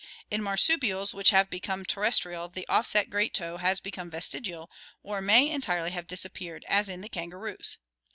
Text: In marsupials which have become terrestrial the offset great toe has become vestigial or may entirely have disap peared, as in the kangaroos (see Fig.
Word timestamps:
In 0.31 0.41
marsupials 0.41 1.13
which 1.13 1.29
have 1.29 1.47
become 1.51 1.85
terrestrial 1.85 2.47
the 2.49 2.65
offset 2.67 3.07
great 3.11 3.35
toe 3.35 3.57
has 3.57 3.79
become 3.79 4.09
vestigial 4.09 4.71
or 5.03 5.21
may 5.21 5.47
entirely 5.47 5.91
have 5.91 6.07
disap 6.07 6.33
peared, 6.33 6.65
as 6.67 6.89
in 6.89 7.01
the 7.01 7.07
kangaroos 7.07 7.73
(see 7.73 7.73
Fig. 7.75 7.79